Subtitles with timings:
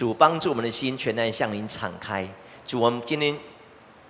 [0.00, 2.26] 主帮助我们的心全然向您敞开。
[2.66, 3.36] 主，我们今天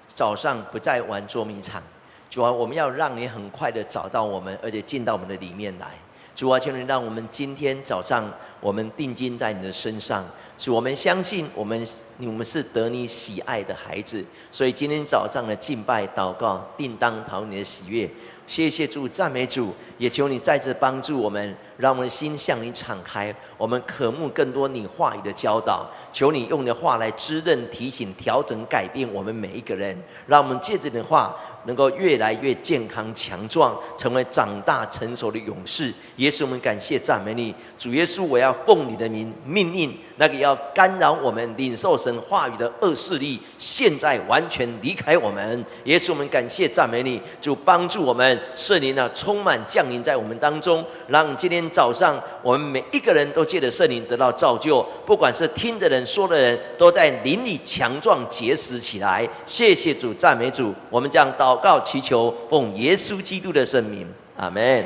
[0.06, 1.82] 早上不再玩捉迷藏。
[2.30, 5.88] 主啊，我们要让你很快的找到我们，而且进到我们的里面来。
[6.40, 8.24] 主啊，求你让我们今天早上
[8.62, 10.24] 我们定睛在你的身上。
[10.56, 11.86] 主，我们相信我们
[12.20, 18.10] 我们是得你喜爱的孩子，所以今天早上的敬拜祷告，定当讨你的喜悦。
[18.46, 25.88] 谢谢主，赞美主，也求你再次帮助我们，让我们的心向你敞开，我们渴慕更多你话语的教导。
[26.10, 35.92] 求你用你的话来滋润、提醒、调整、改变我们每一个人，让我们借着你的话能够越来越健康强壮，成为长大成熟的勇士。
[36.16, 45.64] 耶稣，我们感谢赞美你，主耶稣，我要奉你的名命令那个要干扰我们领受神话语的恶势力，现在完全离开我们。
[45.84, 48.40] 耶稣，我们感谢赞美你，主帮助我们。
[48.54, 54.86] 圣灵啊，充满降临在我们当中，让今天早上我们每一个人都借着圣灵得到造就。
[55.06, 59.28] 不管是听的人、说的人，都在灵里强壮结实起来。
[59.44, 60.74] 谢谢主，赞美主。
[60.88, 64.06] 我们将到祷告祈求，奉耶稣基督的圣名，
[64.36, 64.84] 阿门。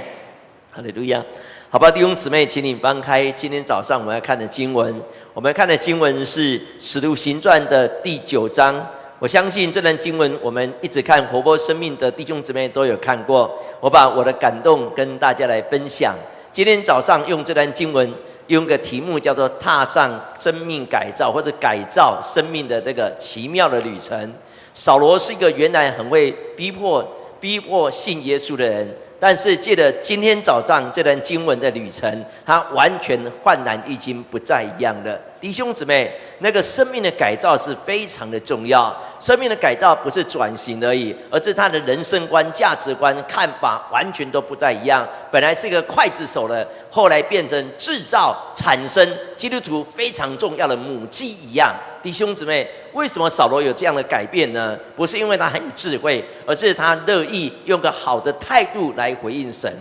[0.73, 1.23] 哈利路亚。
[1.69, 4.99] 好吧，弟兄姊妹，请你翻开今天早上我们要看的经文。
[5.35, 8.75] 我们要看的经文是《使徒行传》的第九章。
[9.19, 13.55] 我相信这段经文，我们一直看活泼生命的弟兄姊妹都有看过。
[13.79, 16.15] 我把我的感动跟大家来分享。
[16.51, 18.11] 今天早上用这段经文，
[18.47, 24.33] 用个题目叫做“踏上生命改造或者改造生命的这个奇妙的旅程”。
[24.75, 27.03] 扫罗是一个原来很会逼迫、
[27.41, 28.95] 逼迫信耶稣的人。
[29.21, 35.19] 但是借着今天早上这段经文的旅程，他完全焕然已经不再一样了。
[35.41, 38.95] 弟兄姊妹，那个生命的改造是非常的重要。
[39.19, 45.09] 生命的改造不是转型而已，而是他的人生观、价值观、看法完全都不再一样。
[45.31, 51.75] 本来是一个刽子手的，后来变成制造、产生基督徒非常重要的母鸡一样。
[52.05, 54.79] 弟兄姊妹，为什么扫罗有这样的改变呢？
[54.95, 59.75] 不是因为他很有智慧，而是他乐意用个好的态度来回应神。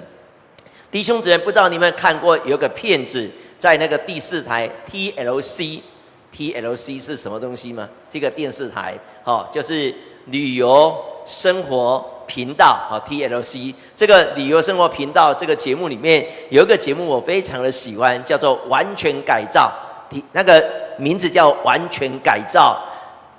[0.90, 7.90] 弟兄姊妹，不知道你们看过有个片子，在那个第四台 TLC，TLC 是什么东西吗？
[8.10, 9.94] 这个电视台，哦，就是
[10.28, 19.70] 旅游生活频道，哦，TLC 这个旅游生活频道这个节目里面有一个节目我非常的喜欢，叫做《完全改造》，
[20.32, 20.83] 那个。
[20.98, 22.82] 名字叫完全改造，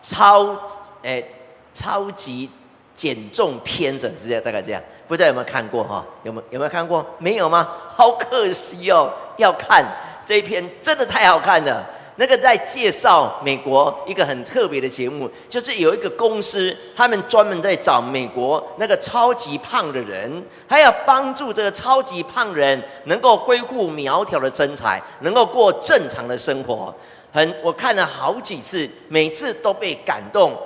[0.03, 0.57] 超
[1.03, 1.25] 诶、
[1.73, 2.49] 超级
[2.95, 6.05] 减重篇是这样，大概这样，不知道有没有看过哈？
[6.23, 7.05] 有没有有没有看过？
[7.19, 7.69] 没有吗？
[7.89, 9.85] 好可惜哦，要看
[10.25, 11.85] 这一篇真的太好看了。
[12.17, 26.95] 那个在介绍美国一个很特别的节目，就是有一个公司，他们专门在找美国那个超级胖的人，他要帮助这个超级胖人能够恢复苗条的身材，能够过正常的生活。
[27.35, 30.57] 很，我看了好几次，每次都被感动。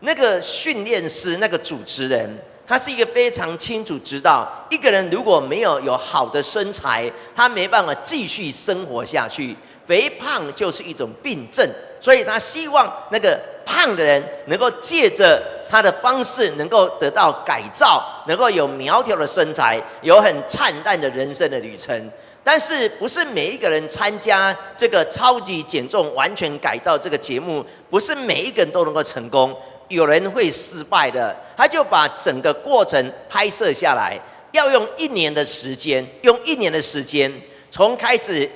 [0.00, 2.28] 那个训练师，那个主持人，
[2.66, 9.56] 他是一个非常清楚知道，一个人如果没有有好的身材，他没办法继续生活下去。
[9.86, 11.64] 肥胖就是一种病症，
[12.00, 15.40] 所以他希望那个胖的人能够借着
[15.70, 22.10] 他的方式，能够得到改造，能够有苗条的身材，有很灿烂的人生的旅程。
[22.44, 29.56] 但是不是每一个人参加这个超级减重完全改造这个节目，不是每一个人都能够成功，
[29.88, 31.36] 有人会失败的。
[31.56, 34.18] 他就把整个过程拍摄下来，
[34.50, 37.32] 要用一年的时间，用一年的时间，
[37.70, 38.50] 从开始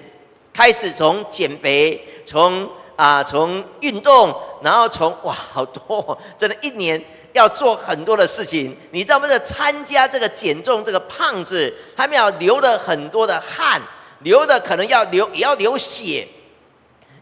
[0.52, 7.00] 开始从减肥，从啊从运动，然后从哇好多，真的，一年。
[7.36, 9.28] 要做很多的事情，你知道吗？
[9.40, 13.78] 参加这个减重，这个胖子他们要流了很多的汗，
[14.20, 16.26] 流的可能要流，也要流血，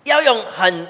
[0.04, 0.86] 要用很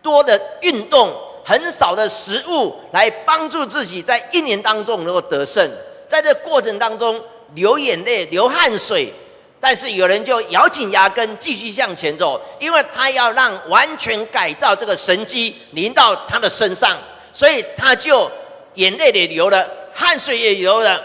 [0.00, 5.70] 多的运动，很少的食物来帮助自己在一年当中能够得胜。
[6.08, 7.22] 在这过程当中
[7.54, 9.12] 流眼泪、流汗水，
[9.60, 16.96] 但是有人就咬紧牙根继续向前走，因为他要让完全改造这个神机临到他的身上，
[17.34, 18.30] 所以他就。
[18.74, 21.02] 眼泪也流了，汗水也流了，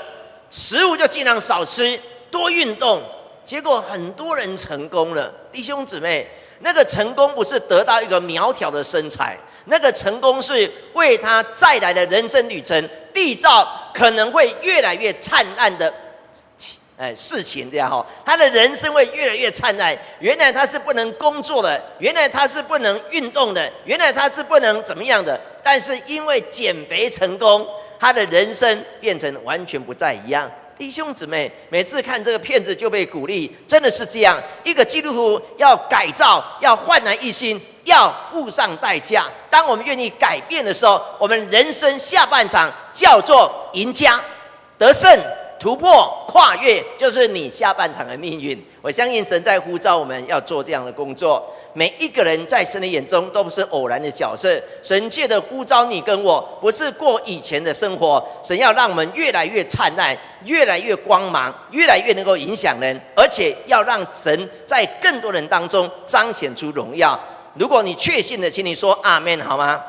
[0.50, 2.00] 食物就尽量少吃，
[2.32, 3.04] 多运动。
[3.44, 6.30] 结果很多人成功了，弟兄姊妹，
[6.60, 15.94] 那个成功不是得到一个苗条的身材，那个成功是为他再来的人生旅程缔造可能会越来越灿烂的，
[16.98, 19.98] 哎，事情这样哈，他的人生会越来越灿烂。
[20.20, 25.40] 原来他是不能工作的，原来他是不能运动的，原来他是不能怎么样的。
[25.70, 27.68] 但是因为减肥成功，
[28.00, 30.50] 他的人生变成完全不再一样。
[30.78, 34.42] 弟兄姊妹，每次看这个片子就被鼓励，真的是这样。
[34.64, 39.26] 一个基督徒要改造，要焕然一新，要付上代价。
[39.50, 44.22] 当我们愿意改变的时候，我们人生下半场叫做赢家，
[44.78, 45.20] 得胜。
[45.60, 48.64] 突破跨越，就是你下半场的命运。
[48.82, 51.44] 我相信神在呼召我们要做这样的工作。
[51.74, 54.60] 每一个人在神的眼中都不是偶然的角色。
[54.82, 58.24] 神借的呼召你跟我，不是过以前的生活。
[58.44, 67.20] 神要让我们越来越灿烂，越来越光芒，越来越能够影响人，而且要让神在更多人当中彰显出荣耀。
[67.56, 69.82] 如果你确信的，请你说阿门，好吗？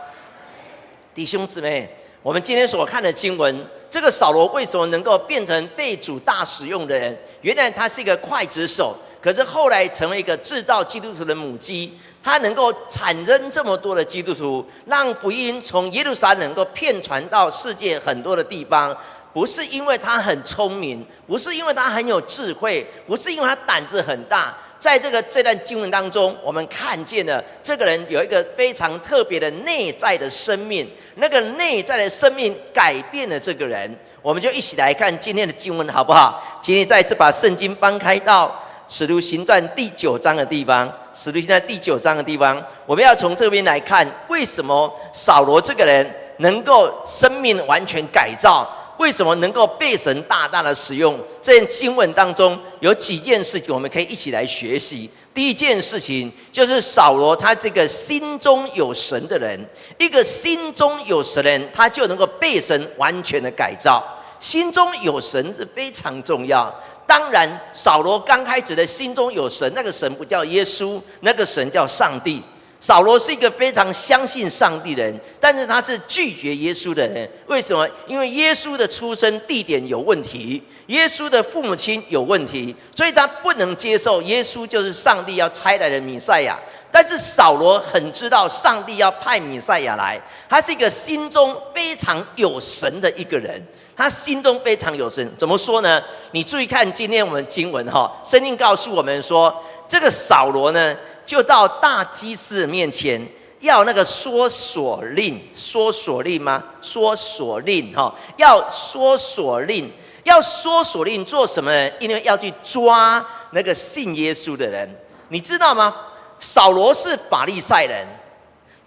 [1.14, 1.88] 弟兄姊妹。
[2.28, 7.18] 我们今天所看的经文，这个扫罗为什么能够变成被主大使用的人？
[7.40, 11.90] 原来他是一个刽子手，可是后来成为一个制造基督徒的母鸡。
[12.22, 18.94] 他能够产生这么多的基督徒，让福音从耶路撒冷能够遍传到世界很多的地方，
[19.32, 24.56] 不是因为他很聪明，不是因为他很有智慧，不是因为他胆子很大。
[24.78, 33.92] 在这个这段经文当中，我们看见了这个人有一个非常特别的内在的生命，那个内在的生命改变了这个人。
[34.22, 36.60] 我们就一起来看今天的经文，好不好？
[36.62, 38.46] 请你再次把圣经翻开到
[38.86, 46.08] 《使徒行传》第九章的地方，《使徒行传》第九章的地方，我们要从这边来看，为什么扫罗这个人
[46.38, 48.68] 能够生命完全改造。
[48.98, 51.18] 为什么能够被神大大的使用？
[51.40, 55.08] 这件经文当中有几件事情，我们可以一起来学习。
[55.32, 59.58] 第一件事情就是扫罗他这个心中有神的人，
[59.98, 64.02] 一个心中有神的人，他就能够被神完全的改造。
[64.40, 66.72] 心中有神是非常重要。
[67.06, 72.42] 当然，扫罗刚开始的心中有神，那个神不叫耶稣，那个神叫上帝。
[72.80, 77.28] 扫罗是一个非常相信上帝的人，但是他是拒绝耶稣的人。
[77.46, 77.88] 为什么？
[78.06, 86.56] 因为耶稣的出生地点有问题，耶稣的父母亲有问题，所以他不能接受耶稣就是上帝要差来的弥赛亚。
[86.90, 93.62] 但是扫罗很知道上帝要派米赛亚来，他是一个心中非常有神的一个人。
[93.96, 96.00] 他心中非常有神，怎么说呢？
[96.30, 99.52] 你注意看今天我们经文哈，圣经告诉我们说，
[99.86, 100.96] 这个扫罗呢。
[101.26, 103.20] 就到大祭司面前，
[103.60, 106.64] 要那个说锁令，说锁令吗？
[106.80, 109.92] 说锁令哈，要说锁令，
[110.24, 111.90] 要说锁令做什么呢？
[112.00, 114.88] 因为要去抓那个信耶稣的人，
[115.28, 115.94] 你知道吗？
[116.40, 118.06] 扫罗是法利赛人，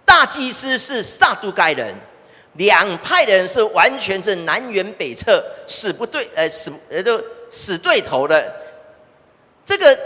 [0.04, 1.94] 大祭司是撒都该人，
[2.54, 8.54] 两派的人是完全是南辕北辙，死不对，呃，死呃就死对头的，
[9.64, 9.98] 这个。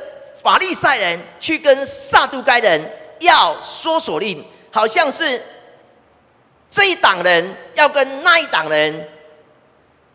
[0.43, 2.81] 法利赛人去跟撒都该人
[3.19, 5.43] 要说索令，好像是
[6.71, 9.09] 这一党人要跟那一党人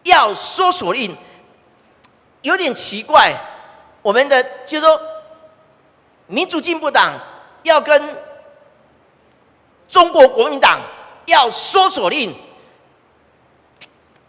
[0.04, 1.14] 要说索令，
[2.44, 3.36] 有点奇怪。
[4.02, 5.02] 我们的就说，
[6.32, 7.14] 民主进步党
[7.64, 8.18] 要跟
[9.90, 10.80] 中国国民党
[11.26, 12.34] 要说锁令，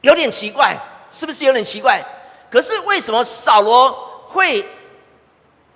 [0.01, 0.77] 有点奇怪，
[1.09, 2.05] 是不是有点奇怪？
[2.51, 3.93] 可是为什么扫罗
[4.27, 4.65] 会？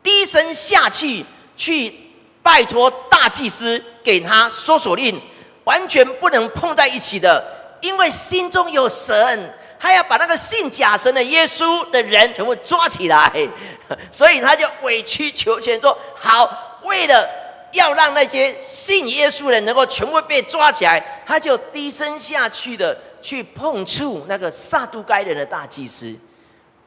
[0.02, 1.24] 低声下气
[1.56, 1.92] 去
[2.40, 5.20] 拜托大祭司给他说锁令，
[5.64, 7.44] 完全不能碰在一起的，
[7.80, 13.30] 因为心中有神，他要把那个信假神的耶稣的人全部抓起来，
[14.10, 17.28] 所以他就委曲求全说：“好，为了
[17.72, 26.14] 要让那些信耶稣的人能够全部被抓起来，他就低声下气的去碰触那个撒都该人的大祭司。”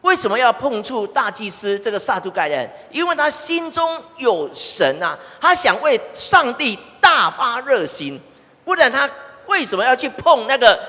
[0.01, 2.69] 为什么要碰触大祭司这个撒都该人？
[2.89, 8.17] 因为他心中有神啊，他想为上帝大发热心，
[8.63, 9.09] 不然他
[9.47, 10.79] 为什么要去碰那个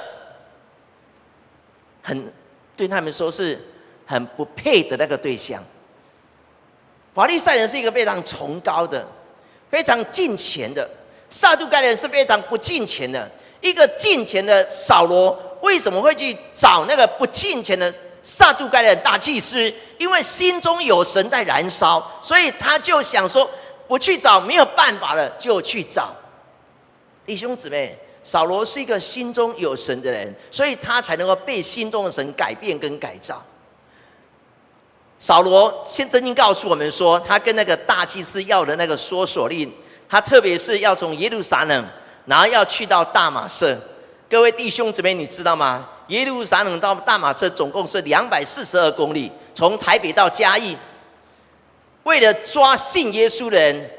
[2.03, 2.33] 很
[2.77, 3.59] 对他们说是
[4.07, 5.63] 很不配的那个对象？
[7.13, 9.07] 法利赛人是一个非常崇高的、
[9.69, 10.89] 非常敬虔的，
[11.29, 13.31] 撒都该人是非常不敬虔的。
[13.61, 17.93] 一个敬虔的扫罗为什么会去找那个不敬虔的？
[18.23, 23.51] 撒都该的大祭司，因为心中有神在燃烧，所以他就想说：
[23.89, 26.15] 不去找没有办法了，就去找
[27.25, 27.99] 弟兄姊妹。
[28.23, 33.43] 扫罗是一个心中有神的人，所以他才能够被心中的神改变跟改造。
[35.19, 39.73] 扫罗先曾经告诉我们说，他跟那个大祭司要的那个说索令，
[40.09, 41.87] 他特别是要从耶路撒冷，
[42.27, 43.79] 然后要去到大马色。
[44.29, 45.89] 各位弟兄姊妹，你知道吗？
[46.09, 50.77] 耶路撒冷到大马色总共是两百四十二公里，从台北到嘉义，
[52.03, 53.91] 为了抓信耶稣的人，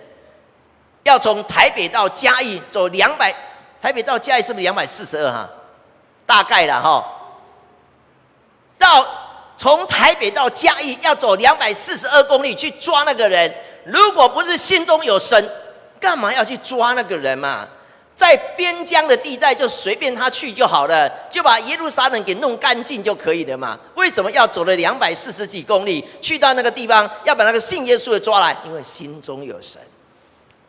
[1.04, 3.34] 要从台北到嘉义走两百，
[3.82, 5.50] 台北到嘉义是不是两百四十二哈？
[6.26, 7.04] 大概了哈。
[8.78, 9.06] 到
[9.58, 13.54] 从台北到嘉义要走两百四十二公里去抓那个人，
[13.86, 15.50] 如果不是心中有神，
[16.00, 17.68] 干嘛要去抓那个人嘛？
[18.16, 23.80] 在边疆的地带就随便他去就好了，就把耶路撒冷给弄干净就可以了嘛？
[23.96, 28.56] 为什么要走了两百四十几公里去到那个地方，要把那个信耶稣的抓来？
[28.64, 29.82] 因为心中有神。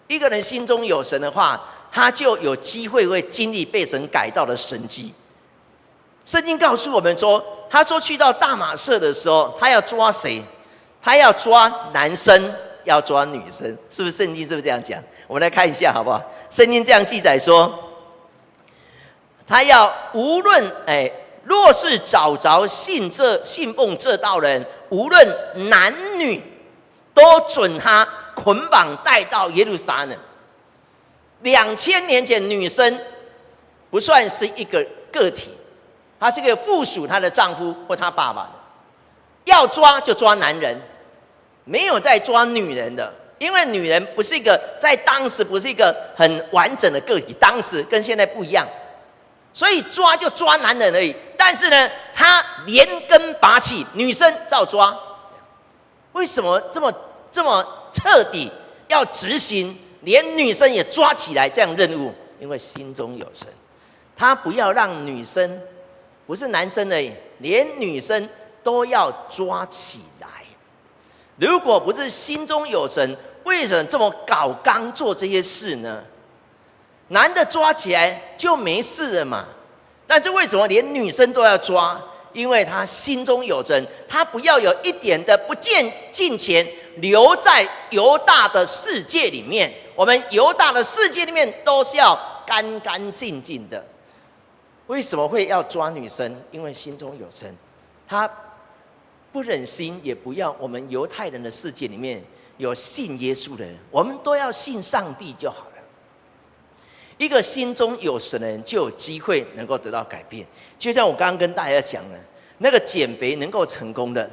[0.07, 1.61] 一个人心中有神的话，
[1.93, 5.13] 他就有机会会经历被神改造的神迹。
[6.25, 10.43] 圣经告诉我们说，他说去到大马色的时候，他要抓谁？
[11.03, 14.13] 他要抓男生，要抓女生，是不是？
[14.13, 15.03] 圣经是不是这样讲？
[15.27, 16.23] 我们来看一下好不好？
[16.49, 17.71] 圣经这样记载说，
[19.47, 21.11] 他要无论哎，
[21.45, 26.41] 若是找着信这信奉这道人，无论男女，
[27.13, 30.17] 都准他捆绑带到耶路撒冷。
[31.43, 32.99] 两千年前，女生
[33.91, 35.51] 不算是一个个体。
[36.19, 38.53] 她是个附属她的丈夫或她爸爸的，
[39.45, 40.81] 要抓就抓男人，
[41.65, 48.65] 没有在抓女人的，因为女人不是一个在当时不是一个很完整的个体，当时跟现在不一样，
[49.53, 51.15] 所以抓就抓男人而已。
[51.37, 54.97] 但是呢，他连根拔起，女生照抓。
[56.13, 56.93] 为什么这么
[57.33, 58.49] 这么彻底
[58.87, 62.15] 要执行，连女生也抓起来这样任务？
[62.39, 63.49] 因为心中有神，
[64.17, 65.61] 他不要让女生。
[66.25, 68.29] 不是男生而已，连女生
[68.63, 70.29] 都要抓起来。
[71.37, 76.03] 如果不是心中有神，为什么这么搞刚做这些事呢？
[77.09, 79.47] 男的抓起来就没事了嘛。
[80.07, 82.01] 但是为什么连女生都要抓？
[82.33, 86.67] 因为他心中有神，他不要有一点的不见进前，
[86.99, 89.71] 留在犹大的世界里面。
[89.95, 93.85] 我们犹大的世界里面都是要干干净净的。
[94.87, 96.41] 为什么会要抓女生？
[96.51, 97.55] 因为心中有神，
[98.07, 98.31] 他
[99.33, 102.23] 不忍心，也不要我们犹太人的世界里面
[102.59, 105.73] 有信耶稣的人，我们都要信上帝就好了。
[107.17, 110.45] 一个心中有神的人，就有机会能够得到改变。
[110.79, 112.19] 就像我刚刚跟大家讲的，
[112.59, 114.29] 那个减肥能够成功的，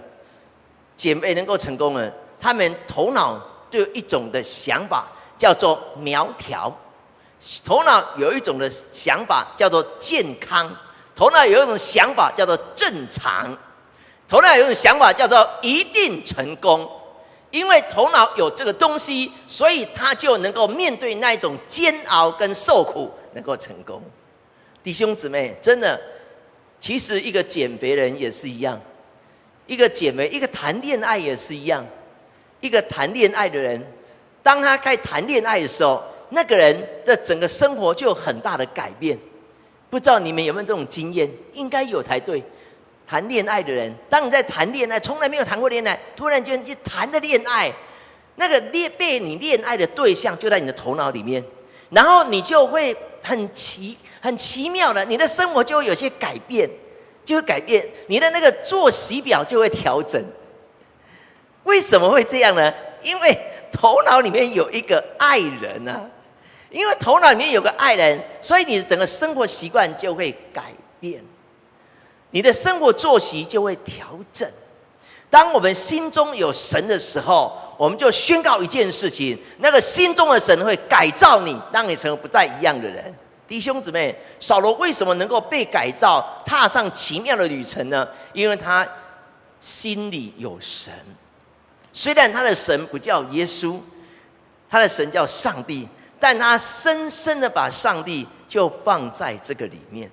[0.96, 3.40] 减肥能够成功的，他们头脑
[3.70, 5.10] 就有一种的想法，
[5.40, 6.72] 叫做苗条。
[7.66, 10.72] 头脑有一种的想法叫做健康，
[11.16, 13.58] 头脑有一种想法叫做正常，
[14.28, 16.88] 头脑有一种想法叫做一定成功。
[17.52, 24.00] 因为头脑有这个东西，所以他就能够面对那一种煎熬跟受苦，能够成功。
[24.84, 26.00] 弟兄姊妹，真的，
[26.80, 28.80] 其实一个减肥人也是一样，
[29.66, 31.84] 一个减肥，一个谈恋爱也是一样，
[32.60, 33.84] 一个谈恋爱的人，
[34.50, 36.04] 当他开始谈恋爱的时候。
[36.32, 39.18] 那个人的整个生活就有很大的改变，
[39.90, 41.28] 不知道你们有没有这种经验？
[41.54, 42.44] 应该有才对。
[43.08, 47.74] 谈恋爱的人，当你在谈恋爱，从来没有谈过恋爱，突然间就谈的恋爱，
[48.36, 51.44] 那个恋被你恋爱的对象就在你的头脑里面，
[51.90, 56.70] 然后你就会很奇很奇妙的，你的生活就会有些改变，
[57.26, 60.24] 就会改变，你的那个作息表就会调整。
[61.64, 62.72] 为什么会这样呢？
[63.02, 63.36] 因为
[63.72, 66.10] 头脑里面有一个爱人啊。
[66.72, 70.66] 因为头脑里面有个爱人，所以你的整个生活习惯就会改
[71.00, 71.20] 变，
[72.30, 74.48] 你的生活作息就会调整。
[75.32, 83.16] 当我们心中有神的时候，我们就宣告一件事情：那个心中的神会改造你，让你成为不再一样的人。
[83.48, 88.08] 弟兄姊妹，扫罗为什么能够被改造，踏上奇妙的旅程呢？
[88.34, 88.88] 因为他
[89.60, 90.94] 心里有神，
[92.00, 93.78] 虽然他的神不叫耶稣，
[94.70, 95.86] 他的神叫上帝。
[96.18, 100.10] 但他深深的把上帝就放在这个里面，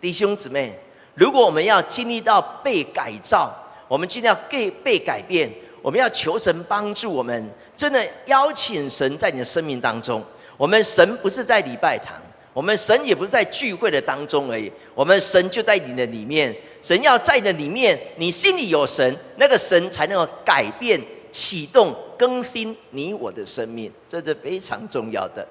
[0.00, 0.78] 弟兄姊妹，
[1.14, 3.54] 如果我们要经历到被改造，
[3.86, 5.50] 我们今天要被被改变，
[5.82, 10.24] 我们要求神帮助我们，真的邀请神在你的生命当中。
[10.56, 12.14] 我们神不是在礼拜堂，
[12.54, 16.56] 我们神也不是在聚会的当中而已，我们神就在你的里面。
[16.80, 20.98] 神要在你的里面，你心里有神，那个神才能够改变。
[21.36, 25.46] 启动更新你我的生命，这是非常重要的。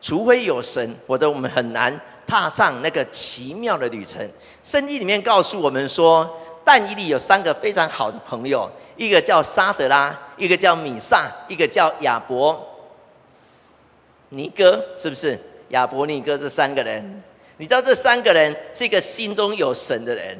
[0.00, 4.24] 除非有神，否则我们很难踏上那个奇妙的旅程。
[4.62, 12.64] 圣经里面告诉我们说，但以理有三个非常好的朋友，一个叫沙德拉，一个叫米萨，一个叫亚伯
[14.28, 15.36] 尼哥，是不是？
[15.70, 17.24] 亚伯尼哥这三个人，
[17.56, 20.38] 你知道这三个人是一个心中有神的人，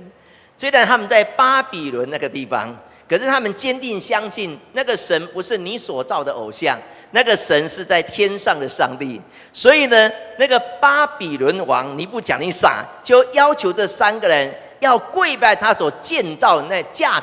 [0.56, 2.78] 虽然他们在巴比伦那个地方。
[3.08, 6.78] 可是他们坚定相信，那个神不是你所造的偶像，
[7.12, 9.18] 那个神是在天上的上帝。
[9.52, 17.22] 所以呢，那个巴比伦王尼布甲尼撒就要求这三个人要跪拜他所建造那架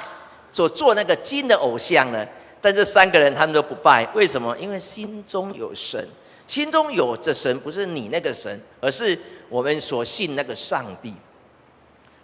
[0.51, 2.25] 所做那个金的偶像呢？
[2.61, 4.57] 但这三个人他们都不拜，为什么？
[4.57, 6.03] 因为心中有神，
[6.47, 9.15] 心中有着神，不是你那个神，而是
[9.49, 11.13] 我们所信那个上帝。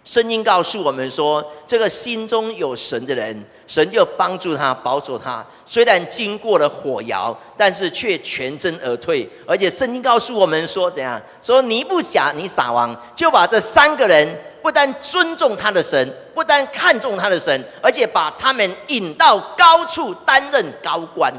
[0.04, 5.46] 圣经告诉我们说，这个心中有神的人，神就帮助他，保守他。
[5.64, 9.28] 虽然经过了火窑，但是却全身而退。
[9.46, 11.22] 而且圣经告诉我们说，怎样？
[11.40, 14.28] 说尼布甲尼撒王就把这三个人
[14.60, 21.32] 不但尊重他的神，不但看重他的神，而且把他们引到高处担任高官。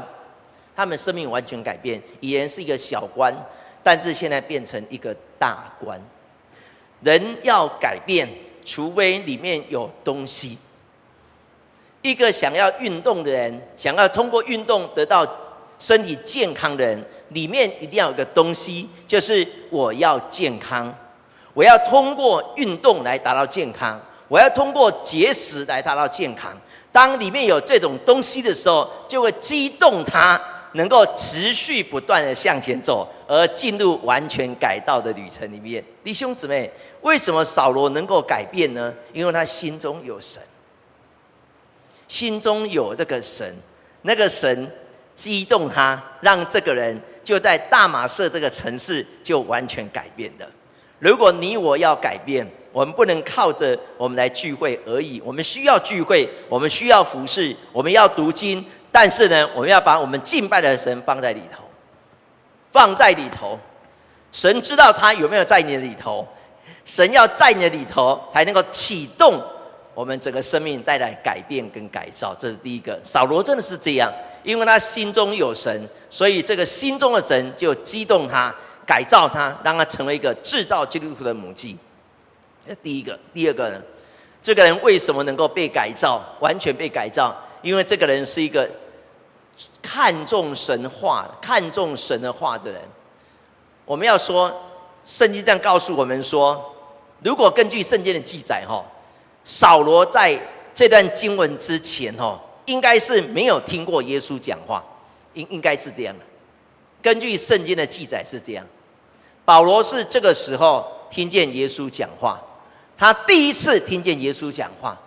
[0.74, 3.30] 他们生命完全改变，以前是一个小官，
[3.82, 6.00] 但是现在变成一个大官。
[7.02, 8.26] 人要改变。
[8.64, 10.56] 除非里面有东西，
[12.02, 15.26] 一个想要运动的人，想要通过运动得到
[15.78, 20.92] 身体健康的人，里面一定要有个东西，就是我要健康，
[21.52, 26.52] 我要通过运动来达到健康，我要通过节食来达到健康。
[26.90, 30.40] 当里面有这种东西的时候，就会激动他。
[30.74, 35.82] 能够持续不断的向前走，而进入完全改道的旅程里面。
[36.02, 38.92] 弟兄姊妹，为什么扫罗能够改变呢？
[39.12, 40.42] 因为他心中有神，
[42.08, 43.54] 心中有这个神，
[44.02, 44.70] 那个神
[45.14, 50.46] 激动他，让这个人就在大马色这个城市就完全改变了。
[50.98, 58.64] 如果你我要改变，我们不能靠着我们来聚会而已，我们需要聚会，我们需要服侍，我们要读经。
[58.94, 61.64] 但是呢，我们要把我们敬拜的神放在里头，
[62.70, 63.58] 放在里头，
[64.30, 66.24] 神知道他有没有在你的里头，
[66.84, 69.42] 神要在你的里头，才能够启动
[69.94, 72.32] 我们整个生命带来改变跟改造。
[72.36, 72.96] 这是第一个。
[73.02, 74.12] 扫罗真的是这样，
[74.44, 78.54] 因为他心中有神，所以这个心中的神就激动他，
[78.86, 81.76] 改造他，让他成为一个制造基督徒的母鸡。
[82.64, 83.82] 这第一个，第二个呢，
[84.40, 87.36] 这个人为什么能够被改造，完全被改造？
[87.60, 88.70] 因为这个人是一个。
[89.82, 92.80] 看重神话、看重神的话的人，
[93.84, 94.52] 我们要说，
[95.04, 96.74] 圣经这样告诉我们说，
[97.22, 98.84] 如果根据圣经的记载，哈，
[99.44, 100.36] 扫罗在
[100.74, 104.82] 这段经文之前，哈，应该是没有听过耶稣讲话，
[105.34, 106.24] 应应该是这样的。
[107.02, 108.66] 根据圣经的记载是这样，
[109.44, 112.42] 保罗是这个时候听见耶稣讲话，
[112.96, 114.98] 他第一次听见耶稣讲话，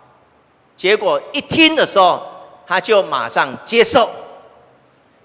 [0.76, 2.22] 结果一听的时候，
[2.66, 4.08] 他就马上接受。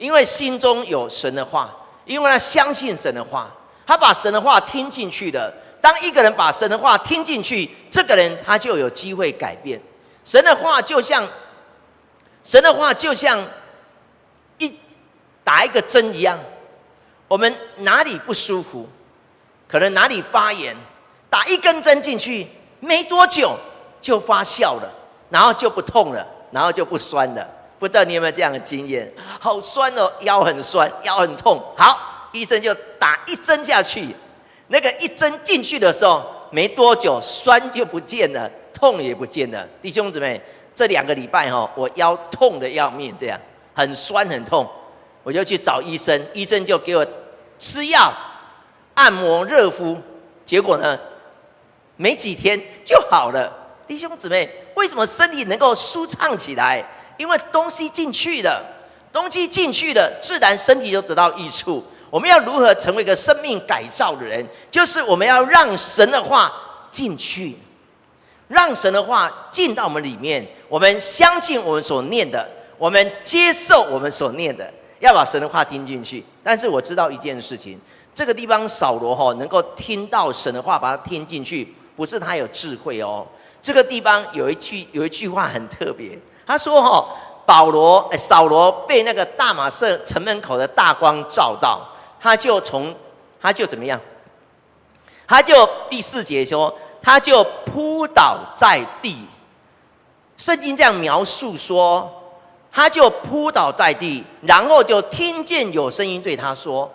[0.03, 3.49] 因为心中有神的话，因为他相信神的话，
[3.87, 5.49] 他把神的话听进去的。
[5.79, 9.81] 当一个人把神的话听进去，这个人他就有机会改变。
[10.25, 11.25] 神的话就像，
[12.43, 13.41] 神的话就像
[14.57, 14.77] 一
[15.41, 16.37] 打一个针一样，
[17.29, 18.85] 我们哪里不舒服，
[19.69, 20.75] 可能哪里发炎，
[21.29, 22.45] 打一根针进去，
[22.81, 23.57] 没多久
[24.01, 24.93] 就发酵了，
[25.29, 27.49] 然后就不痛了，然后就不酸了。
[27.83, 29.11] 不知道你有没有这样的经验？
[29.41, 31.61] 好酸哦，腰很酸，腰很痛。
[31.75, 34.07] 好，医生就打一针下去。
[34.67, 39.67] 那个一针进去的时候，没多久酸就不见了，痛也不见了。
[39.81, 40.41] 弟兄姊妹，
[40.73, 43.37] 这两个礼拜哈，我腰痛得要命，这样
[43.73, 44.65] 很酸很痛，
[45.21, 47.05] 我就去找医生，医生就给我
[47.59, 48.13] 吃药、
[48.93, 50.01] 按摩、热敷。
[50.45, 50.97] 结果呢，
[51.97, 53.51] 没几天就好了。
[53.85, 56.81] 弟兄姊妹，为什么身体能够舒畅起来？
[57.17, 58.63] 因为东西进去了，
[59.11, 61.83] 东西进去了，自然身体就得到益处。
[62.09, 64.45] 我们要如何成为一个生命改造的人？
[64.69, 66.53] 就是我们要让神的话
[66.91, 67.57] 进去，
[68.47, 70.47] 让神的话进到我们里面。
[70.69, 72.47] 我们相信我们所念的，
[72.77, 76.23] 我们接受我们所念的，要把神的话听进去。
[76.43, 77.79] 但是我知道一件事情，
[78.13, 83.25] 这个地方扫罗哈能够听到神的话，把它听进去，不是他有智慧哦。
[83.59, 86.19] 这个地方有一句有一句话很特别。
[86.45, 87.05] 他说：“哈，
[87.45, 91.79] 保罗，诶，扫罗被那个大马色城门口的大光照到，
[92.19, 92.93] 他就从，
[93.41, 93.99] 他就怎么样？
[95.25, 99.27] 他就第四节说，他就扑倒在地。
[100.35, 102.11] 圣经这样描述说，
[102.71, 106.91] 他就扑倒在地，然后就听见有声音对他说：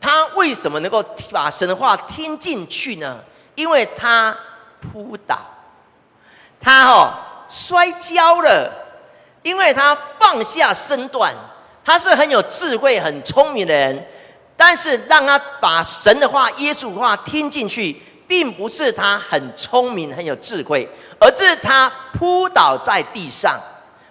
[0.00, 3.18] 他为什么能够把神的话听进去呢？
[3.54, 4.36] 因为他
[4.80, 5.38] 扑倒，
[6.60, 7.14] 他哦。”
[7.50, 8.72] 摔跤了，
[9.42, 11.34] 因为他放下身段，
[11.84, 14.06] 他是很有智慧、很聪明的人，
[14.56, 23.60] 但是让他把神的话、耶稣的话听进去，并不是他很聪明、很有智慧，而是他扑倒在地上。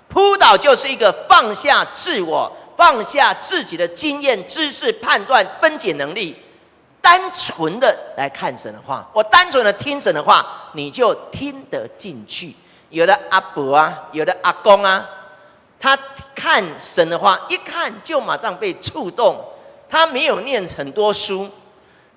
[0.10, 6.36] 扑倒就是一个放下自我、放下自己的经验、知识、判断、分解能力，
[7.00, 12.54] 单纯的来看神的话，我单纯的听神的话，你就听得进去。
[12.90, 15.08] 有的阿伯啊，有的阿公啊，
[15.80, 15.98] 他
[16.36, 19.44] 看神的话，一看就马上被触动。
[19.90, 21.50] 他没有念很多书，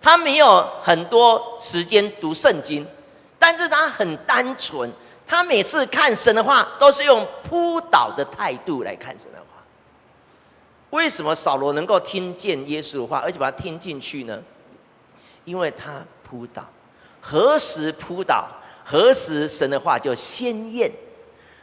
[0.00, 2.86] 他没有很多时间读圣经，
[3.38, 4.90] 但是他很单纯。
[5.26, 9.44] 他每次看神的话，都是用扑倒的态度来看神的话。
[10.90, 14.38] 为什么扫罗能够听见耶稣的话，而且把它听进去呢？
[15.44, 16.62] 因为他扑倒。
[17.22, 18.46] 何时扑倒？
[18.92, 20.92] 何时神的话就鲜艳？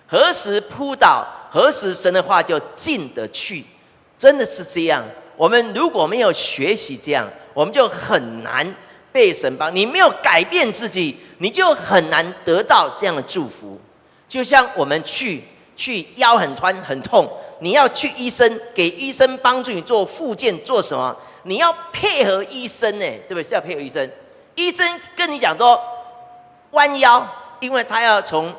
[0.08, 1.28] 何时扑倒？
[1.52, 3.64] 何时神的话就进得去？
[4.18, 5.06] 真的是这样。
[5.38, 8.76] 我们如果没有学习这样，我们就很难
[9.12, 9.74] 被神帮。
[9.76, 13.80] 你没有改变自己，你就很难得到这样的祝福。
[14.28, 15.44] 就像我们去
[15.76, 21.16] 去腰很酸很痛，你要去医生，给医生帮助你做复健，做什么？
[21.44, 23.44] 你要配合医生呢，对不对？
[23.44, 24.10] 是要配合医生。
[24.56, 25.80] 医生跟你讲说
[26.72, 27.28] 弯腰，
[27.60, 28.54] 因为他要从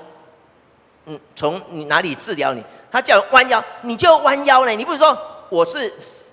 [1.07, 4.73] 嗯从你哪里治疗你，他叫弯腰，你就弯腰呢。
[4.73, 5.17] 你不是说
[5.49, 5.93] 我是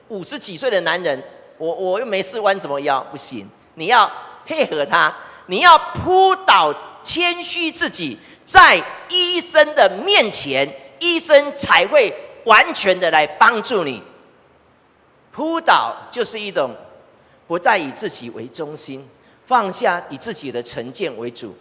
[0.09, 1.23] 五十几岁的男人，
[1.57, 2.99] 我我又没事弯什么腰？
[3.11, 4.11] 不行，你要
[4.45, 5.13] 配合他，
[5.47, 10.67] 你要扑倒，谦虚自己，在医生的面前，
[10.99, 12.13] 医生才会
[12.45, 14.01] 完全的来帮助你。
[15.31, 16.75] 扑倒就是一种
[17.47, 19.07] 不再以自己为中心，
[19.45, 21.55] 放下以自己的成见为主，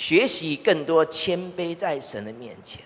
[0.00, 2.80] 学习更多谦卑在神的面前。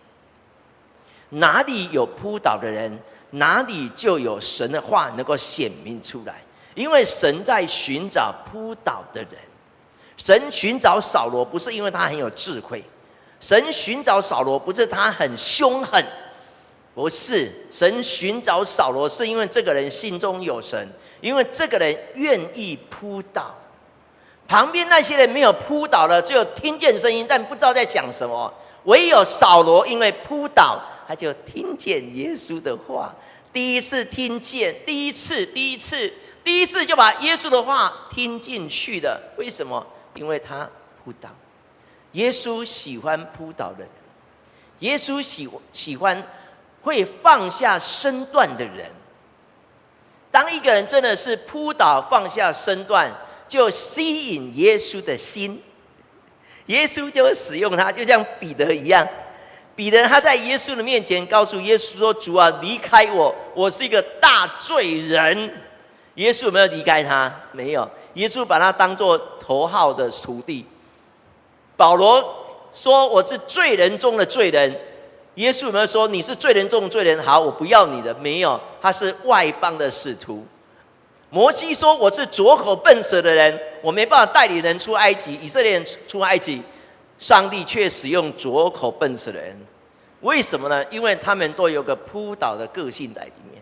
[1.28, 2.98] 哪里有扑倒的人，
[3.30, 6.42] 哪里就有神的话能够显明出来。
[6.74, 9.38] 因为神在寻找扑倒的人，
[10.16, 12.82] 神寻找扫罗不是因为他很有智慧，
[13.38, 16.04] 神寻找扫罗不是他很凶狠。
[16.96, 23.54] 不是，神寻找扫罗，是因为这个人心中有神，因为这个人愿意扑倒。
[24.46, 28.52] 旁边那些人没有扑倒了，只有听见声音，但不知道在讲什么。
[28.84, 33.14] 唯有扫罗，因为扑倒，他就听见耶稣的话。
[33.52, 39.20] 第一次听见，第一次，第一次，第一次就把耶稣的话听进去了。
[39.36, 39.86] 为什么？
[40.14, 40.68] 因为他
[41.04, 41.28] 扑倒。
[42.12, 43.88] 耶稣喜欢扑倒的人，
[44.80, 46.22] 耶稣喜喜欢。
[46.82, 48.84] 会放下身段的人，
[50.30, 53.10] 当一个人真的是扑倒放下身段，
[53.48, 55.62] 就吸引耶稣的心，
[56.66, 59.06] 耶稣就会使用他，就像彼得一样。
[59.76, 65.52] 彼得他在耶稣的面前告诉耶稣说：“主啊，离开我，我是一个大罪人。”
[66.14, 67.32] 耶稣有没有离开他？
[67.50, 70.64] 没有，耶稣把他当做头号的徒弟。
[71.76, 72.24] 保罗
[72.72, 74.80] 说：“我是罪人中的罪人。”
[75.34, 77.20] 耶稣有没有说你是罪人中的罪人？
[77.20, 78.14] 好，我不要你的。
[78.14, 80.46] 没有，他是外邦的使徒。
[81.34, 86.62] 摩西说我是拙口笨舌的人，我没办法带领人出埃及，以色列人出埃及。
[87.18, 89.58] 上帝却使用拙口笨舌的人，
[90.20, 90.84] 为什么呢？
[90.92, 93.60] 因为他们都有个扑倒的个性在里面。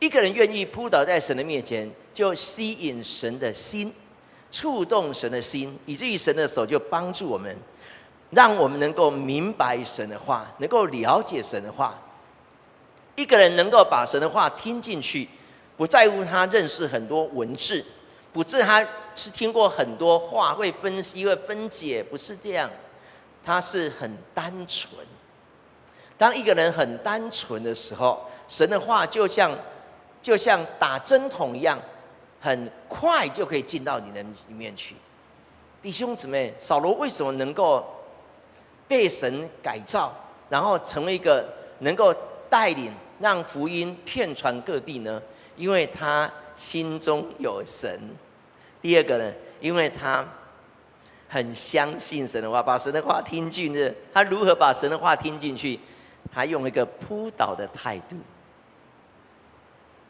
[0.00, 3.92] 一个人愿意扑倒在神的面前，就吸引神的心，
[4.50, 7.54] 触动神的心，以至于神的手就帮助我们。
[8.30, 12.00] 让我们能够明白神的话，能够了解神的话。
[13.16, 15.28] 一个人能够把神的话听进去，
[15.76, 17.84] 不在乎他认识很多文字，
[18.32, 22.70] 不是他是听过很多话会分析会分解，不是这样。
[23.44, 25.04] 他是很单纯。
[26.16, 29.50] 当一个人很单纯的时候，神的话就像
[30.20, 31.78] 就像打针筒一样，
[32.40, 34.94] 很快就可以进到你的里面去。
[35.82, 37.84] 弟兄姊妹，扫罗为什么能够？
[38.88, 40.14] 被神改造，
[40.50, 42.14] 然后成为一个能够
[42.50, 45.22] 带领让福音遍传各地呢？
[45.56, 47.98] 因为他心中有神。
[48.80, 50.26] 第二个呢，因为他
[51.28, 53.94] 很相信神的话，把神的话听进去。
[54.12, 55.78] 他如何把神的话听进去？
[56.32, 58.16] 他用一个扑倒的态度。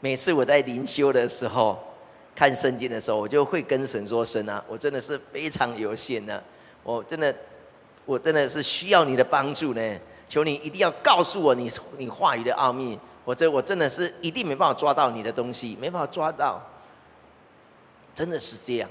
[0.00, 1.82] 每次我在灵修的时候，
[2.34, 6.42] 看圣经的时候，我就会跟神说：“神啊，我真的是非常有限的，
[6.82, 7.34] 我真的。”
[8.04, 10.00] 我真的是需要你的帮助呢，
[10.32, 16.58] 求你一定要告诉我你你话语的奥秘，否则我真的是一定没办法抓到你的东西，没办法抓到。
[18.14, 18.88] 真的是这样，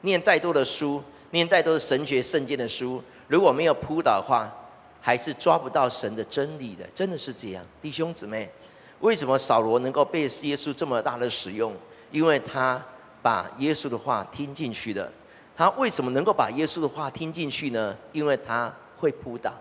[0.00, 1.00] 念再多的书，
[1.30, 4.52] 念再多的神学圣经的书，如果没有扑倒的话，
[5.00, 6.84] 还是抓不到神的真理的。
[6.92, 8.50] 真的是这样，弟兄姊妹，
[8.98, 11.72] 为什么扫罗能够被耶稣这么大的使用？
[12.10, 12.84] 因为他
[13.22, 15.08] 把耶稣的话听进去了。
[15.56, 17.96] 他为什么能够把耶稣的话听进去呢？
[18.10, 19.54] 因为他会扑倒，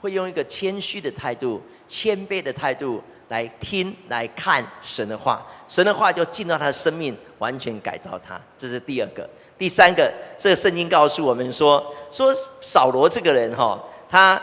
[0.00, 8.40] 会用一个谦虚的态度、谦卑的态度来听来看神的话，神的话就进到他的生命，完全改造他。
[8.56, 9.28] 这是第二个，
[9.58, 14.40] 第三个，这个圣经告诉我们说，说扫罗这个人哈，他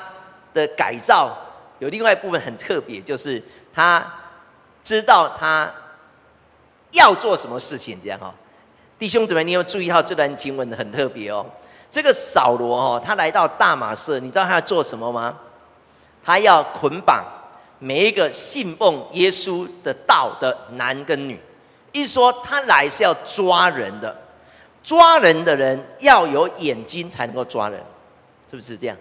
[0.53, 1.35] 的改造
[1.79, 3.41] 有另外一部分很特别，就是
[3.73, 4.05] 他
[4.83, 5.71] 知道他
[6.91, 8.33] 要做什么事情，这样哈。
[8.99, 11.45] 弟兄姊妹，你有注意到这段经文很特别哦。
[11.93, 15.37] 这个扫罗哦，他来到大马士，你知道他要做什么吗？
[16.23, 17.23] 他要捆绑
[17.77, 21.39] 每一个信奉耶稣的道的男跟女。
[21.91, 24.17] 一说他来是要抓人的，
[24.81, 27.79] 抓人的人要有眼睛才能够抓人，
[28.49, 28.97] 是不是这样？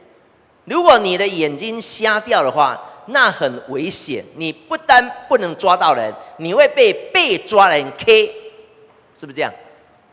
[0.66, 4.22] 如果你的眼睛瞎掉的话，那很危险。
[4.36, 8.26] 你不但不能抓到人，你会被被抓人 K，
[9.18, 9.50] 是不是这样？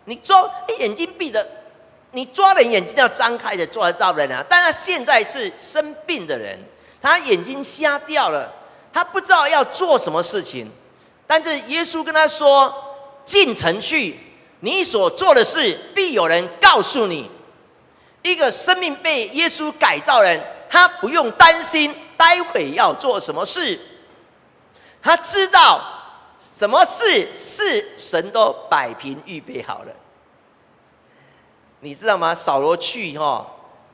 [0.06, 1.46] 你抓眼睛闭着。
[2.12, 4.44] 你抓人眼睛要张开的，抓得到人啊！
[4.50, 6.58] 但他现在是生病的人，
[7.02, 8.52] 他眼睛瞎掉了，
[8.92, 10.72] 他不知道要做什么事情。
[11.28, 12.74] 但是耶稣跟他说
[13.24, 14.20] ：“进城去，
[14.62, 17.30] 你所做的事必有人告诉你。”
[18.24, 23.80] 一个生命被耶稣改造人，他不用担心待会要做什么事，
[25.02, 25.82] 他知道
[26.54, 29.94] 什么事是神都摆平预备好了。
[31.82, 32.36] 你知道吗？
[32.36, 33.46] 扫罗去哈，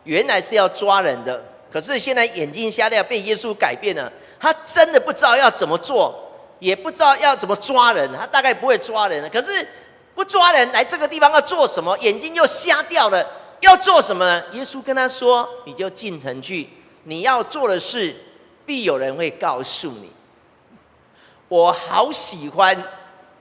[0.03, 4.11] 原来是要抓人的，可是现在眼睛瞎掉，被耶稣改变了。
[4.39, 6.13] 他真的不知道要怎么做，
[6.59, 8.11] 也不知道要怎么抓人。
[8.11, 9.67] 他大概不会抓人，可是
[10.13, 11.97] 不抓人来这个地方要做什么？
[11.99, 13.25] 眼睛又瞎掉了，
[13.59, 14.43] 要做什么呢？
[14.53, 16.69] 耶稣跟他说：“你就进城去，
[17.03, 18.15] 你要做的事，
[18.65, 20.11] 必有人会告诉你。”
[21.47, 22.83] 我好喜欢，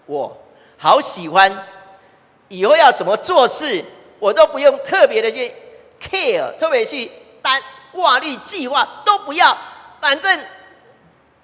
[0.05, 0.37] 我
[0.77, 1.67] 好喜欢，
[2.49, 3.85] 以后要怎么做事。
[4.25, 5.53] 我都不用特别的去
[6.01, 7.11] care，特别去
[7.43, 7.61] 单
[7.93, 9.55] 挂虑计划都不要，
[10.01, 10.41] 反正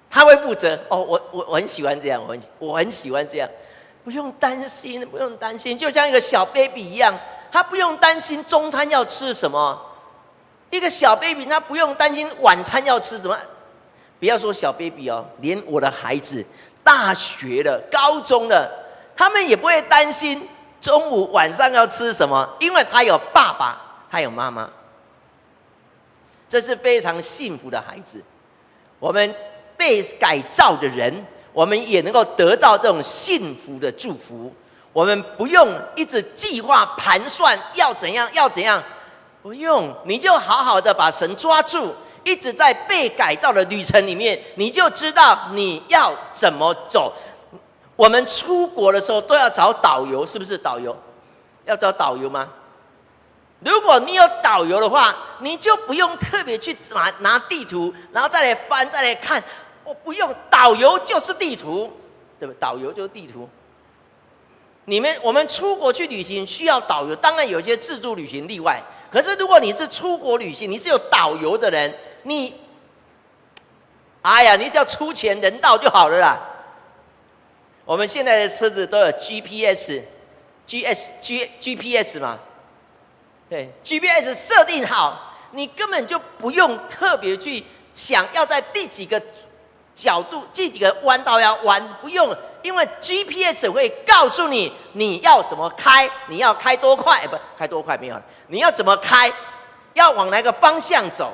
[0.09, 0.73] 他会负责。
[0.89, 3.47] 哦，我我我很喜欢这样，我很我很喜欢这样，
[4.03, 7.15] 不用担心，不用担心，就像一个小 baby 一样，
[7.51, 9.79] 他不用担心中餐要吃什么。
[10.71, 13.37] 一个小 baby 他不用担心晚餐要吃什么，
[14.19, 16.43] 不要说小 baby 哦，连我的孩子
[16.83, 18.67] 大学的、高中的，
[19.15, 20.49] 他们也不会担心。
[20.81, 22.49] 中午、晚上要吃什么？
[22.59, 24.67] 因为他有爸爸，他有妈妈，
[26.49, 28.21] 这是非常幸福的孩子。
[28.99, 29.35] 我们
[29.77, 34.53] 被改造的人，我们也能够得到这种幸福的祝福。
[34.91, 38.83] 我们不用一直计划盘算要怎样，要怎样，
[39.41, 47.13] 不用，你就好好的把神抓住，一直在被改造的旅程里面，你就知道你要怎么走。
[48.01, 50.97] 我们出国的时候都要找导游，是不是导游？
[51.65, 52.49] 要找导游吗？
[53.59, 59.43] 如果你有导游的话，你就不用特别去拿拿地图，然后再来翻，再来看。
[59.83, 61.93] 我不用，导游就是地图，
[62.39, 62.59] 对不对？
[62.59, 63.47] 导游就是地图。
[64.85, 68.81] 你们我们出国去旅行需要导游，当然有一些自助旅行例外。
[69.11, 72.59] 可是如果你是出国旅行，你是有导游的人，你，
[74.23, 76.47] 哎呀，你只要出钱人到就好了啦。
[77.91, 82.39] 我们现在的车子都有 GPS，GS G GPS 嘛，
[83.49, 87.61] 对，GPS 设定好，你根本就不用特别去
[87.93, 89.21] 想要在第几个
[89.93, 98.15] 角度、第几个弯道要弯，不用，因为 GPS 会告诉你你要怎么开，你要开多快，不开多快没有，
[98.47, 99.29] 你要怎么开，
[99.95, 101.33] 要往哪个方向走。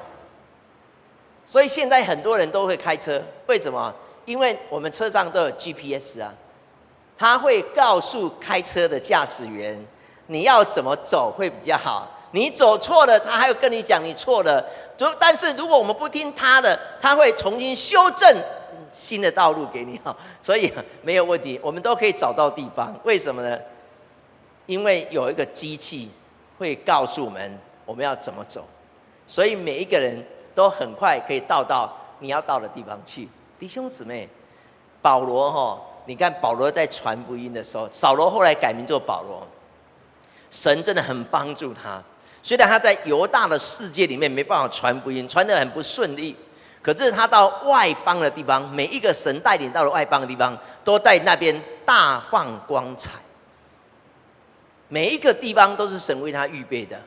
[1.45, 3.93] 所以现在很多人都会开车，为什么？
[4.25, 6.33] 因为我们车上都有 GPS 啊，
[7.17, 9.83] 他会告诉开车的驾驶员
[10.27, 12.07] 你要怎么走会比较好。
[12.31, 14.63] 你走错了，他还会跟你讲你错了。
[14.97, 18.35] 就但是如果我们不听他的，他会重新修正
[18.91, 20.15] 新的道路给你哈。
[20.43, 22.93] 所以没有问题，我们都可以找到地方。
[23.03, 23.57] 为什么呢？
[24.65, 26.11] 因为有一个机器
[26.57, 28.65] 会告诉我们我们要怎么走，
[29.25, 30.21] 所以每一个人
[30.53, 33.29] 都很快可以到到你要到的地方去。
[33.57, 34.27] 弟兄姊妹，
[35.01, 39.45] 保罗哈，你看保罗在传福音的时候，扫罗后来改名做保罗，
[40.49, 42.01] 神真的很帮助他。
[42.41, 46.33] 虽然他在犹大的世界里面没办法传福音，传得很不顺利，
[46.81, 53.19] 可是他到外邦的地方，每一个神带领到了外邦的地方，都在那边大放光彩。
[54.87, 56.97] 每一个地方都是神为他预备的，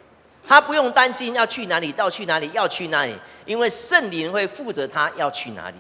[0.46, 3.14] 他不用担心要去哪里，到去哪里，要去哪里，
[3.46, 5.78] 因为圣灵会负责他要去哪里。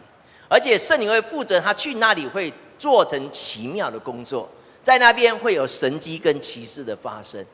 [0.48, 2.50] 而且圣灵会负责他去那里会
[2.80, 4.48] 做成奇妙的工作，
[4.82, 7.44] 在那边会有神迹跟奇事的发生。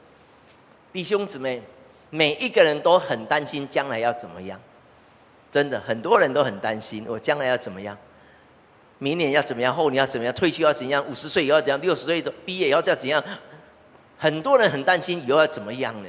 [0.93, 1.61] 弟兄姊妹，
[2.09, 4.59] 每一个人都很担心将来要怎么样，
[5.51, 7.99] 真的很多人都很担心我将来要怎么样。
[8.99, 13.23] 明年要怎么样，后年要怎么样，退休要怎样，五十岁以后要怎样，六十岁毕业以后要怎样？
[14.17, 16.09] 很多人很担心以后要怎么样呢？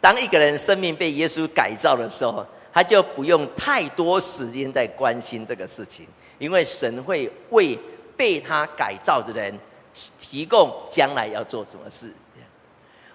[0.00, 6.06] 当一个人生命被耶稣改造的时候，他就不用太多时间在关心这个事情，
[6.40, 7.78] 因为神会为
[8.16, 9.56] 被他改造的人
[10.18, 12.12] 提供将来要做什么事。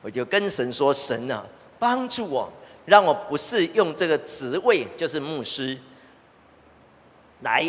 [0.01, 1.43] 我就跟神说：“神啊，
[1.79, 2.47] 帮助我，
[2.85, 5.75] 让我不是用这个职位，就是牧师，
[7.41, 7.65] 来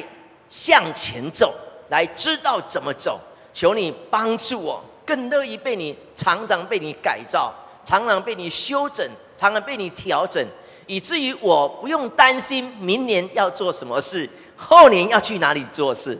[0.51, 1.55] 向前走，
[1.89, 3.19] 来知道怎么走。
[3.55, 7.51] 求你帮助我，更乐意被你常常被你改造，
[7.87, 10.47] 常常被你修整，常常被你调整，
[10.87, 16.19] 以至于我不用担心明年要做什么事，后年要去哪里做事。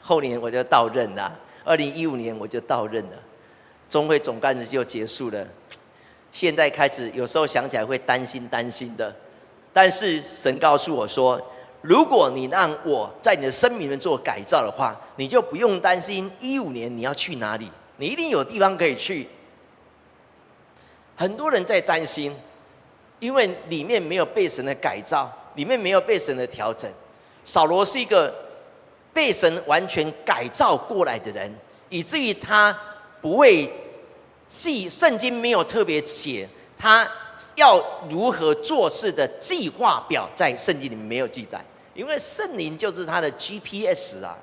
[0.00, 1.32] 后年我就到任了，
[1.64, 3.12] 二零一五年我就到任了。”
[3.88, 5.46] 中会总干事就结束了，
[6.30, 9.14] 现在开始有时候想起来会担心担心的，
[9.72, 11.40] 但是神告诉我说，
[11.80, 19.26] 如果你让我在你的生命里面做改造的话，你就不用担心一五年你要去哪里，你一定有地方可以去。
[21.16, 22.36] 很多人在担心，
[23.20, 26.92] 因为里面没有被神的改造，里面没有被神的调整。
[27.44, 28.34] 扫罗是一个
[29.12, 31.52] 被神完全改造过来的人，
[31.88, 32.76] 以至于他。
[33.20, 33.68] 不会
[34.48, 36.48] 记圣经没有特别写
[36.78, 37.04] 他
[37.56, 41.60] 要如何做事的计划表，在圣经里面没有记载，
[41.94, 44.38] 因为圣灵就是他的 GPS 啊，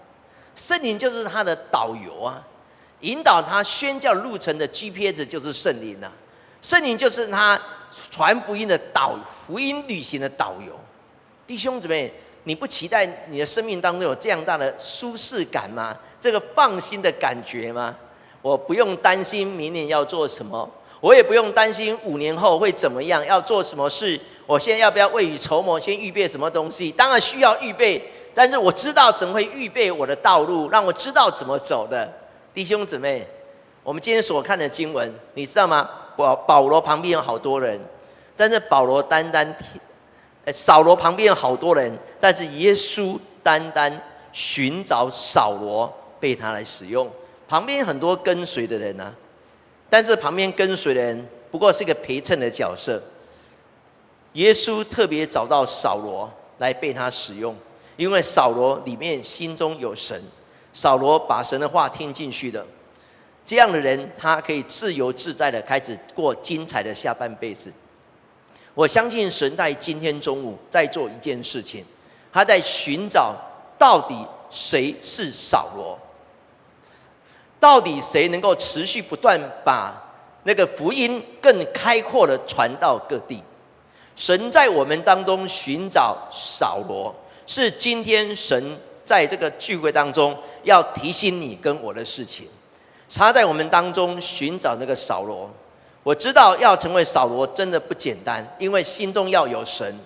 [0.58, 2.46] 圣灵就是他的导游啊，
[3.00, 6.12] 引导他宣教路程的 GPS 就是圣灵啊，
[6.62, 7.58] 圣灵就是他
[8.12, 10.78] 传福音的导福音旅行的导游。
[11.48, 12.14] 弟兄姊妹，
[12.46, 15.96] 你不期待你的生命当中有这样大的舒适感吗？
[16.20, 17.96] 这个放心的感觉吗？
[18.42, 20.70] 我不用担心明年要做什么，
[21.02, 24.20] 我也不用担心五年后会怎么样，要做什么事。
[24.46, 26.92] 我现在要不要未雨绸缪，先预备什么东西？
[26.92, 28.02] 当然需要预备，
[28.34, 32.08] 但是我知道神会预备我的道路，让我知道怎么走的。
[32.54, 33.28] 弟兄姊妹，
[33.82, 35.90] 我们今天所看的经文，你知道吗？
[36.16, 37.80] 保保罗旁边有好多人，
[38.38, 39.82] 但是保罗单单听，
[40.52, 47.10] 扫罗旁边有好多人，但是耶稣单单寻找扫罗，被他来使用。
[47.48, 49.14] 旁边很多跟随的人呢、
[49.90, 53.02] 但是旁边跟随的人不过是一个陪衬的角色。
[54.34, 57.56] 耶稣特别找到扫罗来被他使用，
[57.96, 60.22] 因为扫罗里面心中有神，
[60.74, 62.66] 扫罗把神的话听进去了。
[63.46, 67.72] 这样的人，他可以自由自在的开始过精彩的下半辈子。
[68.76, 71.84] 我相信神在今天中午在做一件事情，
[72.32, 73.34] 他在寻找
[73.80, 74.16] 到底
[74.50, 75.98] 谁是扫罗。
[77.58, 79.94] 到底谁能够持续不断把
[80.44, 83.42] 那个福音更开阔的传到各地？
[84.16, 87.16] 神在我们当中寻找扫罗，
[87.48, 92.48] 是今天神在这个聚会当中要提醒你跟我的事情。
[93.10, 95.50] 他在我们当中寻找那个扫罗，
[96.06, 100.00] 我知道要成为扫罗真的不简单，因为心中要有神，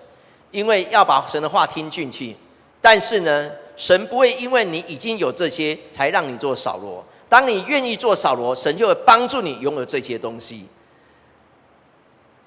[0.49, 2.33] 因为要把神的话听进去。
[2.79, 7.03] 但是呢，神不会因为你已经有这些才让你做扫罗。
[7.27, 10.65] 当你愿意做扫罗，神就会帮助你拥有这些东西。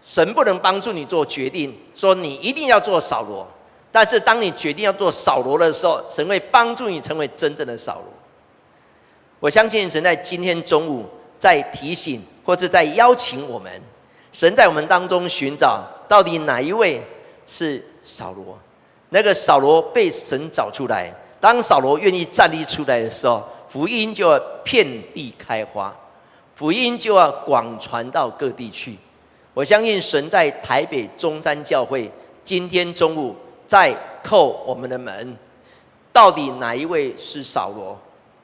[0.02, 3.46] 神不能帮助你做决定，说你一定要做扫罗。
[3.92, 8.06] 但是当你决定要做扫罗的时候，神会帮助你成为真正的扫罗。
[9.40, 11.04] 我相信神在今天中午
[11.38, 13.70] 在提醒，或者在邀请我们。
[14.32, 17.02] 神在我们当中寻找，到底哪一位
[17.46, 18.58] 是扫罗？
[19.10, 21.14] 那个扫罗被神找出来。
[21.38, 25.94] 当扫罗愿意站立出来的时候，福音就要遍地开花，
[26.54, 28.96] 福音就要广传到各地去。
[29.52, 32.10] 我相信神在台北中山教会
[32.42, 35.36] 今天中午在叩我们的门，
[36.10, 37.98] 到底哪一位是扫罗？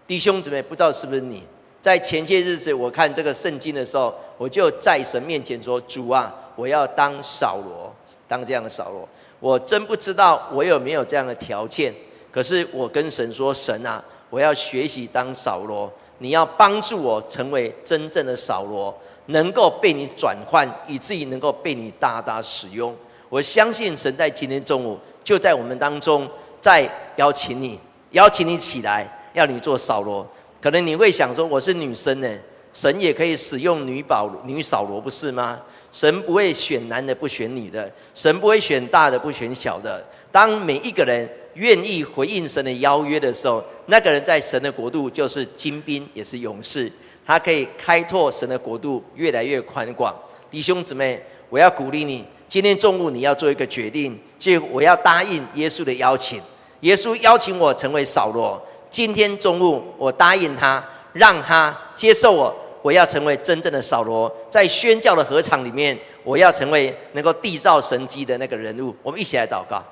[0.06, 1.44] 弟兄姊妹，不知道是不是你？
[1.80, 7.94] 在前些日子我看这个圣经的时候，我就在神面前说：“主啊，我要当扫罗，
[8.26, 9.08] 当这样的扫罗。”
[9.40, 11.94] 我真不知道我有没有这样的条件，
[12.32, 14.02] 可是我跟神说：“神啊。
[14.30, 18.94] ”我要学习当扫罗，你要帮助我成为真正的扫罗，
[19.26, 22.94] 能够被你转换，以至于能够被你大大使用。
[23.30, 26.28] 我相信神在今天中午就在我们当中，
[26.60, 30.26] 在邀请你，邀请你起来，要你做扫罗。
[30.60, 32.28] 可能你会想说，我是女生呢，
[32.72, 35.60] 神也可以使用女保女扫罗，不是吗？
[35.90, 40.04] 神不会选男的不选女的，神不会选大的不选小的。
[40.30, 41.28] 当每一个人。
[41.54, 46.92] 愿意回应神的邀约的时候，那个人在神的国度就是精兵，也是勇士。
[47.26, 50.14] 他可以开拓神的国度，越来越宽广。
[50.48, 56.40] 弟兄姊妹，我要鼓励你，今天中午你要做一个决定，就我要答应耶稣的邀请，
[56.82, 58.62] 耶稣邀请我成为扫罗。
[58.90, 62.54] 今天中午，我答应他，让他接受我。
[62.80, 68.94] 我要成为真正的扫罗，在宣教的合场里面，我要成为能够缔造神迹的那个人物。
[69.02, 69.82] 我们一起来祷告，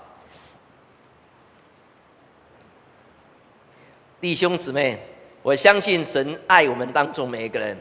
[4.21, 4.99] 弟兄姊妹，
[5.43, 7.77] 我相信神爱我们当中每一个人。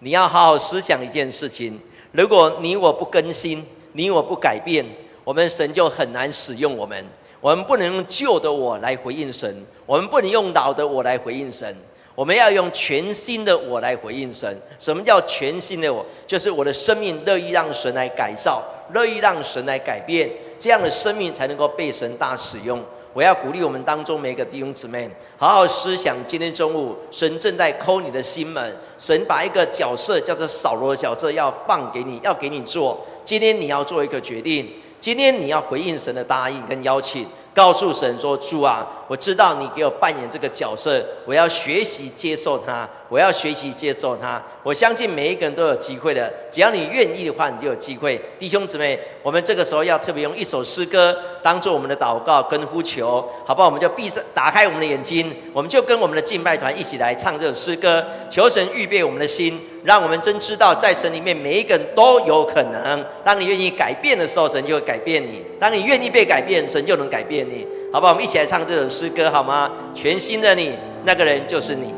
[0.00, 1.80] 你要好好思想一件事情：
[2.12, 4.84] 如果你我不更新，你我不改变，
[5.22, 7.06] 我们神就很难使用我们。
[7.40, 11.76] 我们不能用旧的我来回应神，我们不能用老的我来回应神。
[12.14, 14.60] 我们要用全新的我来回应神。
[14.76, 16.04] 什么叫全新的我？
[16.26, 18.60] 就是我的生命乐意让神来改造，
[18.92, 20.28] 乐意让神来改变，
[20.58, 22.82] 这样的生命才能够被神大使用。
[23.14, 26.16] 我要鼓励我们当中每一个弟兄姊妹，好好思想。
[26.26, 32.98] 今天中午，神正在抠你的心门，神把一个角色叫做扫罗的角色要放给你，要给你做。
[33.24, 34.68] 今天你要做一个决定，
[35.00, 37.26] 今天你要回应神的答应跟邀请。
[37.54, 44.40] 告诉神说：“主啊，我知道你给我扮演这个角色，我要学习接受他，我要学习接受他。
[44.62, 48.20] 我相信每一个人都有机会的，只要你愿意的话，你就有机会。
[48.38, 53.66] 弟兄姊妹，我们这个时候要特别用一首诗歌当做我们的祷告跟呼求，好不好？
[53.66, 63.04] 我们就闭上，打开我们的眼睛，我们就跟我们的敬拜团一起来唱这首诗歌，求神预备我们的心。”让我们真知道，在神里面每一个人都有可能。
[63.24, 67.66] 当你愿意改变的时候，神就会改变你；当你愿意被改变，神就能改变你。
[67.92, 68.12] 好不好？
[68.12, 69.70] 我们一起来唱这首诗歌，好吗？
[69.94, 70.72] 全新的你，
[71.04, 71.94] 那个人就是你。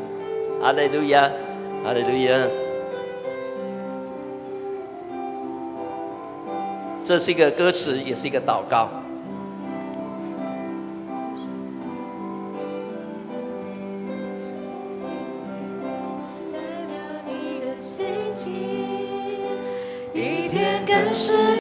[0.61, 1.29] 哈利路亚，
[1.83, 2.47] 哈利路亚。
[7.03, 8.87] 这是一个歌词，也是一个祷告。
[21.13, 21.41] 是。